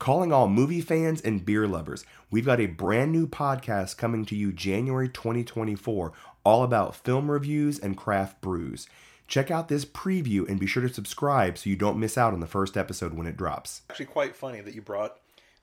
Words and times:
Calling 0.00 0.32
all 0.32 0.48
movie 0.48 0.80
fans 0.80 1.20
and 1.20 1.44
beer 1.44 1.68
lovers, 1.68 2.06
we've 2.30 2.46
got 2.46 2.58
a 2.58 2.64
brand 2.64 3.12
new 3.12 3.26
podcast 3.26 3.98
coming 3.98 4.24
to 4.24 4.34
you 4.34 4.50
January 4.50 5.10
2024, 5.10 6.14
all 6.42 6.62
about 6.62 6.96
film 6.96 7.30
reviews 7.30 7.78
and 7.78 7.98
craft 7.98 8.40
brews. 8.40 8.88
Check 9.28 9.50
out 9.50 9.68
this 9.68 9.84
preview 9.84 10.48
and 10.48 10.58
be 10.58 10.66
sure 10.66 10.82
to 10.82 10.92
subscribe 10.92 11.58
so 11.58 11.68
you 11.68 11.76
don't 11.76 12.00
miss 12.00 12.16
out 12.16 12.32
on 12.32 12.40
the 12.40 12.46
first 12.46 12.78
episode 12.78 13.12
when 13.12 13.26
it 13.26 13.36
drops. 13.36 13.82
Actually, 13.90 14.06
quite 14.06 14.34
funny 14.34 14.62
that 14.62 14.74
you 14.74 14.80
brought 14.80 15.18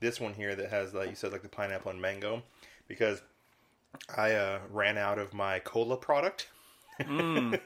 this 0.00 0.18
one 0.18 0.32
here 0.32 0.54
that 0.54 0.70
has, 0.70 0.94
like 0.94 1.10
you 1.10 1.14
said, 1.14 1.30
like 1.30 1.42
the 1.42 1.50
pineapple 1.50 1.90
and 1.90 2.00
mango, 2.00 2.42
because 2.88 3.20
I 4.16 4.32
uh, 4.32 4.60
ran 4.70 4.96
out 4.96 5.18
of 5.18 5.34
my 5.34 5.58
cola 5.58 5.98
product. 5.98 6.48
um, 7.06 7.60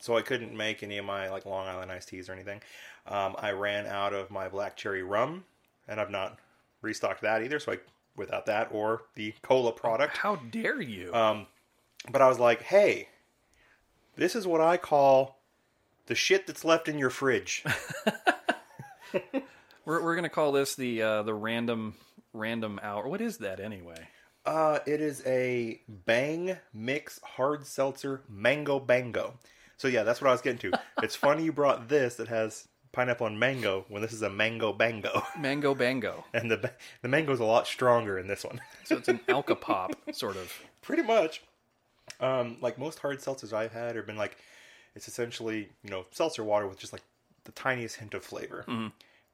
so 0.00 0.16
I 0.16 0.22
couldn't 0.22 0.56
make 0.56 0.82
any 0.82 0.98
of 0.98 1.04
my 1.04 1.30
like 1.30 1.46
Long 1.46 1.68
Island 1.68 1.92
iced 1.92 2.08
teas 2.08 2.28
or 2.28 2.32
anything. 2.32 2.62
Um, 3.06 3.36
I 3.38 3.52
ran 3.52 3.86
out 3.86 4.12
of 4.12 4.28
my 4.32 4.48
black 4.48 4.76
cherry 4.76 5.04
rum, 5.04 5.44
and 5.88 6.00
I've 6.00 6.10
not 6.10 6.38
restocked 6.80 7.22
that 7.22 7.42
either. 7.42 7.58
So 7.58 7.72
I 7.72 7.78
without 8.16 8.46
that 8.46 8.68
or 8.70 9.02
the 9.14 9.34
cola 9.42 9.72
product. 9.72 10.18
How 10.18 10.36
dare 10.36 10.80
you? 10.80 11.14
Um, 11.14 11.46
but 12.10 12.22
I 12.22 12.28
was 12.28 12.38
like, 12.38 12.62
hey, 12.62 13.08
this 14.16 14.34
is 14.34 14.46
what 14.46 14.60
I 14.60 14.76
call 14.76 15.38
the 16.06 16.14
shit 16.14 16.46
that's 16.46 16.64
left 16.64 16.88
in 16.88 16.98
your 16.98 17.10
fridge. 17.10 17.64
we're 19.84 20.02
we're 20.02 20.14
gonna 20.14 20.28
call 20.28 20.52
this 20.52 20.74
the 20.74 21.02
uh, 21.02 21.22
the 21.22 21.34
random 21.34 21.94
random 22.32 22.80
hour. 22.82 23.08
What 23.08 23.20
is 23.20 23.38
that 23.38 23.60
anyway? 23.60 24.08
Uh, 24.44 24.80
it 24.86 25.00
is 25.00 25.22
a 25.24 25.80
Bang 25.88 26.56
Mix 26.74 27.20
Hard 27.22 27.64
Seltzer 27.64 28.22
Mango 28.28 28.80
Bango. 28.80 29.34
So 29.76 29.88
yeah, 29.88 30.02
that's 30.02 30.20
what 30.20 30.28
I 30.28 30.32
was 30.32 30.42
getting 30.42 30.70
to. 30.70 30.78
It's 31.02 31.16
funny 31.16 31.44
you 31.44 31.52
brought 31.52 31.88
this 31.88 32.16
that 32.16 32.28
has 32.28 32.68
pineapple 32.92 33.26
and 33.26 33.38
mango 33.40 33.84
when 33.88 34.02
this 34.02 34.12
is 34.12 34.22
a 34.22 34.30
Mango 34.30 34.72
Bango, 34.72 35.22
Mango 35.38 35.74
Bango. 35.74 36.24
and 36.34 36.50
the 36.50 36.70
the 37.02 37.08
mango's 37.08 37.40
a 37.40 37.44
lot 37.44 37.66
stronger 37.66 38.18
in 38.18 38.26
this 38.28 38.44
one. 38.44 38.60
So 38.84 38.96
it's 38.98 39.08
an 39.08 39.20
alcopop 39.28 39.92
sort 40.14 40.36
of. 40.36 40.52
Pretty 40.82 41.02
much. 41.02 41.42
Um, 42.20 42.58
like 42.60 42.78
most 42.78 42.98
hard 42.98 43.20
seltzers 43.20 43.52
I've 43.52 43.72
had 43.72 43.96
have 43.96 44.06
been 44.06 44.16
like, 44.16 44.36
it's 44.94 45.08
essentially 45.08 45.70
you 45.82 45.90
know 45.90 46.04
seltzer 46.10 46.44
water 46.44 46.66
with 46.66 46.78
just 46.78 46.92
like 46.92 47.02
the 47.44 47.52
tiniest 47.52 47.96
hint 47.96 48.12
of 48.14 48.24
flavor. 48.24 48.64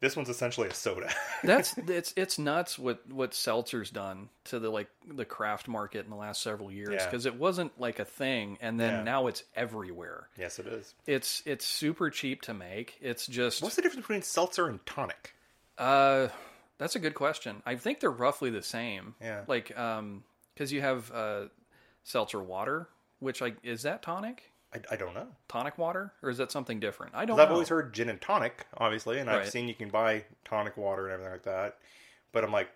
This 0.00 0.14
one's 0.14 0.28
essentially 0.28 0.68
a 0.68 0.74
soda. 0.74 1.10
That's 1.42 1.76
it's 1.76 2.14
it's 2.16 2.38
nuts 2.38 2.78
what 2.78 3.00
what 3.10 3.34
seltzer's 3.34 3.90
done 3.90 4.28
to 4.44 4.58
the 4.60 4.70
like 4.70 4.88
the 5.06 5.24
craft 5.24 5.66
market 5.66 6.04
in 6.04 6.10
the 6.10 6.16
last 6.16 6.40
several 6.40 6.70
years 6.70 6.90
Yeah. 6.92 7.04
because 7.04 7.26
it 7.26 7.34
wasn't 7.36 7.78
like 7.80 7.98
a 7.98 8.04
thing 8.04 8.58
and 8.60 8.78
then 8.78 8.92
Yeah. 8.92 9.02
now 9.02 9.26
it's 9.26 9.42
everywhere. 9.56 10.28
yes, 10.38 10.58
it 10.60 10.66
is. 10.68 10.94
It's 11.06 11.42
it's 11.46 11.64
super 11.66 12.10
cheap 12.10 12.42
to 12.42 12.54
make. 12.54 12.96
It's 13.00 13.26
just 13.26 13.60
What's 13.62 13.74
the 13.76 13.82
difference 13.82 14.04
between 14.06 14.22
seltzer 14.22 14.68
and 14.68 14.84
tonic? 14.86 15.34
Uh, 15.76 16.28
that's 16.78 16.94
a 16.94 17.00
good 17.00 17.14
question. 17.14 17.60
I 17.66 17.74
think 17.74 17.98
they're 17.98 18.10
roughly 18.10 18.50
the 18.50 18.62
same. 18.62 19.16
Yeah. 19.20 19.42
Like, 19.48 19.76
um, 19.76 20.22
because 20.54 20.72
you 20.72 20.80
have 20.80 21.10
uh, 21.12 21.42
seltzer 22.04 22.40
water, 22.40 22.88
which 23.18 23.40
like 23.40 23.56
is 23.64 23.82
that 23.82 24.02
tonic? 24.02 24.42
I, 24.74 24.80
I 24.92 24.96
don't 24.96 25.14
know. 25.14 25.28
Tonic 25.48 25.78
water, 25.78 26.12
or 26.22 26.30
is 26.30 26.38
that 26.38 26.52
something 26.52 26.78
different? 26.80 27.14
I 27.14 27.24
don't. 27.24 27.38
I've 27.40 27.48
know. 27.48 27.54
always 27.54 27.68
heard 27.68 27.92
gin 27.94 28.08
and 28.08 28.20
tonic, 28.20 28.66
obviously, 28.76 29.18
and 29.18 29.30
I've 29.30 29.48
seen 29.48 29.68
you 29.68 29.74
can 29.74 29.88
buy 29.88 30.24
tonic 30.44 30.76
water 30.76 31.04
and 31.06 31.12
everything 31.14 31.32
like 31.32 31.44
that. 31.44 31.78
But 32.32 32.44
I'm 32.44 32.52
like, 32.52 32.68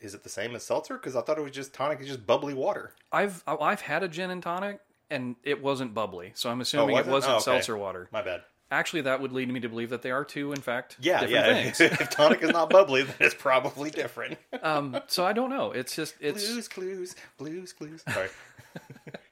is 0.00 0.14
it 0.14 0.22
the 0.22 0.28
same 0.28 0.54
as 0.54 0.62
seltzer? 0.64 0.94
Because 0.94 1.16
I 1.16 1.22
thought 1.22 1.38
it 1.38 1.42
was 1.42 1.50
just 1.52 1.74
tonic 1.74 2.00
is 2.00 2.06
just 2.06 2.26
bubbly 2.26 2.54
water. 2.54 2.92
I've 3.12 3.42
I've 3.46 3.80
had 3.80 4.02
a 4.04 4.08
gin 4.08 4.30
and 4.30 4.42
tonic, 4.42 4.78
and 5.10 5.34
it 5.42 5.60
wasn't 5.62 5.92
bubbly, 5.92 6.32
so 6.34 6.50
I'm 6.50 6.60
assuming 6.60 6.94
was 6.94 7.06
it 7.06 7.08
it? 7.08 7.12
wasn't 7.12 7.32
Oh, 7.32 7.36
okay. 7.36 7.44
seltzer 7.44 7.76
water. 7.76 8.08
My 8.12 8.22
bad. 8.22 8.42
Actually, 8.72 9.02
that 9.02 9.20
would 9.20 9.32
lead 9.32 9.52
me 9.52 9.58
to 9.58 9.68
believe 9.68 9.90
that 9.90 10.02
they 10.02 10.12
are 10.12 10.24
two, 10.24 10.52
in 10.52 10.60
fact, 10.60 10.96
Yeah, 11.00 11.18
different 11.26 11.46
yeah. 11.46 11.62
things. 11.72 11.80
if 12.00 12.08
tonic 12.10 12.40
is 12.44 12.50
not 12.52 12.70
bubbly, 12.70 13.02
then 13.02 13.16
it's 13.18 13.34
probably 13.34 13.90
different. 13.90 14.38
um, 14.62 14.96
so 15.08 15.24
I 15.26 15.32
don't 15.32 15.50
know. 15.50 15.72
It's 15.72 15.96
just 15.96 16.14
it's 16.20 16.46
blues 16.46 16.68
clues, 16.68 17.16
blues 17.36 17.72
clues. 17.72 18.04
Sorry. 18.08 18.28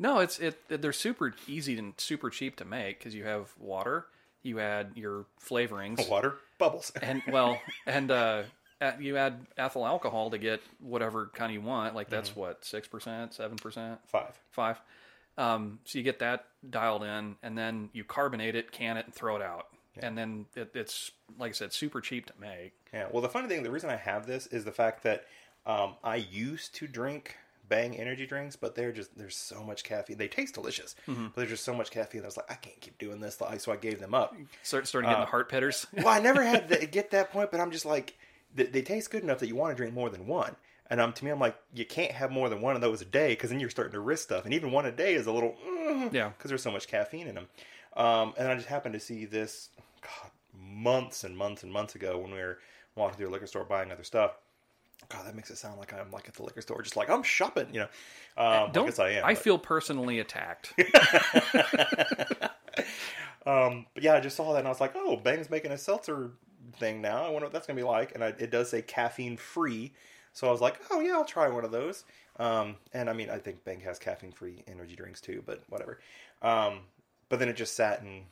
No, 0.00 0.20
it's 0.20 0.38
it. 0.38 0.58
They're 0.68 0.94
super 0.94 1.34
easy 1.46 1.78
and 1.78 1.92
super 1.98 2.30
cheap 2.30 2.56
to 2.56 2.64
make 2.64 2.98
because 2.98 3.14
you 3.14 3.24
have 3.24 3.52
water, 3.58 4.06
you 4.42 4.58
add 4.58 4.92
your 4.94 5.26
flavorings, 5.46 6.08
Water 6.10 6.36
bubbles. 6.58 6.90
and 7.02 7.22
well, 7.30 7.60
and 7.86 8.10
uh, 8.10 8.44
you 8.98 9.18
add 9.18 9.46
ethyl 9.58 9.86
alcohol 9.86 10.30
to 10.30 10.38
get 10.38 10.62
whatever 10.80 11.30
kind 11.34 11.52
you 11.52 11.60
want. 11.60 11.94
Like 11.94 12.08
that's 12.08 12.34
what 12.34 12.64
six 12.64 12.88
percent, 12.88 13.34
seven 13.34 13.58
percent, 13.58 14.00
Five. 14.06 14.40
five. 14.50 14.80
Um, 15.36 15.80
so 15.84 15.98
you 15.98 16.02
get 16.02 16.20
that 16.20 16.46
dialed 16.68 17.02
in, 17.04 17.36
and 17.42 17.56
then 17.56 17.90
you 17.92 18.02
carbonate 18.02 18.54
it, 18.54 18.72
can 18.72 18.96
it, 18.96 19.04
and 19.04 19.14
throw 19.14 19.36
it 19.36 19.42
out. 19.42 19.66
And 20.02 20.16
then 20.16 20.46
it, 20.56 20.70
it's 20.74 21.10
like 21.38 21.50
I 21.50 21.52
said, 21.52 21.74
super 21.74 22.00
cheap 22.00 22.24
to 22.26 22.32
make. 22.40 22.72
Yeah. 22.94 23.08
Well, 23.10 23.20
the 23.20 23.28
funny 23.28 23.48
thing, 23.48 23.62
the 23.64 23.70
reason 23.70 23.90
I 23.90 23.96
have 23.96 24.26
this 24.26 24.46
is 24.46 24.64
the 24.64 24.72
fact 24.72 25.02
that 25.02 25.26
um, 25.66 25.96
I 26.02 26.16
used 26.16 26.74
to 26.76 26.86
drink 26.86 27.36
Bang 27.70 27.96
energy 27.96 28.26
drinks, 28.26 28.56
but 28.56 28.74
they're 28.74 28.92
just 28.92 29.16
there's 29.16 29.36
so 29.36 29.62
much 29.64 29.82
caffeine. 29.84 30.18
They 30.18 30.28
taste 30.28 30.54
delicious, 30.54 30.94
but 31.06 31.34
there's 31.36 31.48
just 31.48 31.64
so 31.64 31.72
much 31.72 31.90
caffeine. 31.90 32.20
I 32.22 32.26
was 32.26 32.36
like, 32.36 32.50
I 32.50 32.54
can't 32.56 32.78
keep 32.80 32.98
doing 32.98 33.20
this, 33.20 33.40
like, 33.40 33.60
so 33.60 33.72
I 33.72 33.76
gave 33.76 33.98
them 34.00 34.12
up. 34.12 34.34
Start 34.62 34.86
starting 34.86 35.08
getting 35.08 35.22
the 35.24 35.30
heart 35.30 35.48
pitters. 35.48 35.86
Well, 35.96 36.08
I 36.08 36.18
never 36.20 36.42
had 36.44 36.68
to 36.68 36.84
get 36.86 37.12
that 37.12 37.30
point, 37.32 37.50
but 37.50 37.60
I'm 37.60 37.70
just 37.70 37.86
like, 37.86 38.18
they, 38.54 38.64
they 38.64 38.82
taste 38.82 39.10
good 39.10 39.22
enough 39.22 39.38
that 39.38 39.46
you 39.46 39.56
want 39.56 39.70
to 39.72 39.76
drink 39.76 39.94
more 39.94 40.10
than 40.10 40.26
one. 40.26 40.54
And 40.90 41.00
um, 41.00 41.12
to 41.12 41.24
me, 41.24 41.30
I'm 41.30 41.38
like, 41.38 41.56
you 41.72 41.84
can't 41.86 42.10
have 42.10 42.32
more 42.32 42.48
than 42.48 42.60
one 42.60 42.74
of 42.74 42.80
those 42.82 43.00
a 43.00 43.04
day 43.04 43.28
because 43.28 43.50
then 43.50 43.60
you're 43.60 43.70
starting 43.70 43.92
to 43.92 44.00
risk 44.00 44.24
stuff. 44.24 44.44
And 44.44 44.52
even 44.52 44.72
one 44.72 44.86
a 44.86 44.90
day 44.92 45.14
is 45.14 45.26
a 45.28 45.32
little, 45.32 45.54
Yeah. 46.10 46.30
because 46.30 46.48
there's 46.48 46.62
so 46.64 46.72
much 46.72 46.88
caffeine 46.88 47.28
in 47.28 47.36
them. 47.36 47.46
Um, 47.96 48.34
and 48.36 48.48
I 48.48 48.56
just 48.56 48.66
happened 48.66 48.94
to 48.94 49.00
see 49.00 49.24
this, 49.24 49.68
God, 50.02 50.30
months 50.60 51.22
and 51.22 51.36
months 51.38 51.62
and 51.62 51.72
months 51.72 51.94
ago 51.94 52.18
when 52.18 52.32
we 52.32 52.38
were 52.38 52.58
walking 52.96 53.16
through 53.18 53.28
a 53.28 53.30
liquor 53.30 53.46
store 53.46 53.64
buying 53.64 53.92
other 53.92 54.02
stuff. 54.02 54.32
God, 55.08 55.26
that 55.26 55.34
makes 55.34 55.50
it 55.50 55.56
sound 55.58 55.78
like 55.78 55.92
I'm 55.92 56.10
like 56.10 56.28
at 56.28 56.34
the 56.34 56.42
liquor 56.42 56.60
store, 56.60 56.82
just 56.82 56.96
like 56.96 57.10
I'm 57.10 57.22
shopping, 57.22 57.66
you 57.72 57.80
know. 57.80 57.88
Um, 58.36 58.70
Don't 58.72 58.98
I 59.00 59.04
I 59.04 59.10
am. 59.12 59.24
but- 59.24 59.38
feel 59.38 59.58
personally 59.58 60.18
attacked. 60.20 60.72
Um, 63.46 63.86
but 63.94 64.02
yeah, 64.02 64.14
I 64.14 64.20
just 64.20 64.36
saw 64.36 64.52
that 64.52 64.58
and 64.58 64.68
I 64.68 64.70
was 64.70 64.80
like, 64.80 64.92
oh, 64.94 65.16
Bang's 65.16 65.48
making 65.48 65.72
a 65.72 65.78
seltzer 65.78 66.30
thing 66.76 67.00
now. 67.00 67.24
I 67.24 67.30
wonder 67.30 67.46
what 67.46 67.52
that's 67.52 67.66
going 67.66 67.76
to 67.76 67.82
be 67.82 67.88
like. 67.88 68.14
And 68.14 68.22
I, 68.22 68.28
it 68.38 68.50
does 68.50 68.68
say 68.68 68.82
caffeine 68.82 69.36
free. 69.38 69.92
So 70.34 70.46
I 70.46 70.50
was 70.50 70.60
like, 70.60 70.78
oh, 70.90 71.00
yeah, 71.00 71.12
I'll 71.14 71.24
try 71.24 71.48
one 71.48 71.64
of 71.64 71.70
those. 71.72 72.04
Um, 72.38 72.76
and 72.92 73.08
I 73.08 73.12
mean, 73.14 73.30
I 73.30 73.38
think 73.38 73.64
Bang 73.64 73.80
has 73.80 73.98
caffeine 73.98 74.32
free 74.32 74.62
energy 74.68 74.94
drinks 74.94 75.20
too, 75.20 75.42
but 75.46 75.62
whatever. 75.70 76.00
Um, 76.42 76.80
but 77.30 77.38
then 77.38 77.48
it 77.48 77.56
just 77.56 77.74
sat 77.74 78.02
in 78.02 78.24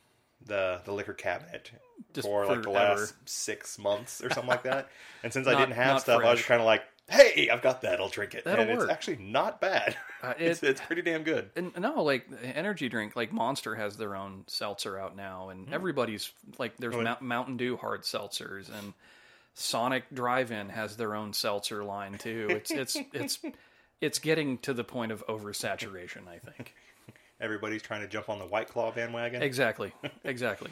the, 0.45 0.81
the 0.85 0.91
liquor 0.93 1.13
cabinet 1.13 1.71
Just 2.13 2.27
for 2.27 2.45
like 2.45 2.57
the 2.57 2.63
forever. 2.63 3.01
last 3.01 3.13
six 3.25 3.77
months 3.77 4.23
or 4.23 4.29
something 4.29 4.47
like 4.49 4.63
that. 4.63 4.89
And 5.23 5.33
since 5.33 5.47
I 5.47 5.51
Not- 5.51 5.59
didn't 5.59 5.73
have 5.75 5.87
not 5.87 6.01
stuff, 6.01 6.21
I 6.23 6.31
was 6.31 6.39
fresh. 6.39 6.47
kind 6.47 6.61
of 6.61 6.65
like, 6.65 6.81
hey, 7.09 7.49
I've 7.49 7.61
got 7.61 7.81
that. 7.81 7.99
I'll 7.99 8.07
drink 8.07 8.35
it. 8.35 8.45
That'll 8.45 8.61
and 8.65 8.71
work. 8.77 8.83
it's 8.83 8.91
actually 8.93 9.17
not 9.17 9.59
bad. 9.59 9.97
Uh, 10.23 10.33
it's, 10.39 10.63
it- 10.63 10.69
it's 10.69 10.81
pretty 10.81 11.01
damn 11.01 11.23
good. 11.23 11.49
And 11.57 11.77
no, 11.77 12.01
like 12.03 12.25
energy 12.41 12.87
drink, 12.87 13.17
like 13.17 13.33
Monster 13.33 13.75
has 13.75 13.97
their 13.97 14.15
own 14.15 14.45
seltzer 14.47 14.97
out 14.97 15.17
now, 15.17 15.45
Hmm. 15.45 15.49
and 15.51 15.73
everybody's 15.73 16.31
like 16.57 16.77
there's 16.77 16.95
Oh, 16.95 17.01
Mount, 17.01 17.21
Mountain 17.21 17.57
Dew 17.57 17.75
hard 17.75 18.03
seltzers, 18.03 18.69
and 18.79 18.93
Sonic 19.55 20.05
Drive-In 20.13 20.69
has 20.69 20.95
their 20.95 21.15
own 21.15 21.33
seltzer 21.33 21.83
line 21.83 22.17
too. 22.17 22.47
It's 22.49 22.71
it's 22.71 22.95
it's 23.13 23.39
it's 24.01 24.19
getting 24.19 24.57
to 24.59 24.73
the 24.73 24.85
point 24.85 25.11
of 25.11 25.25
oversaturation. 25.27 26.27
I 26.29 26.37
think 26.39 26.73
Everybody's 27.41 27.81
trying 27.81 28.01
to 28.01 28.07
jump 28.07 28.29
on 28.29 28.39
the 28.39 28.45
White 28.45 28.67
Claw 28.67 28.91
bandwagon. 28.91 29.41
exactly, 29.41 29.93
exactly. 30.23 30.71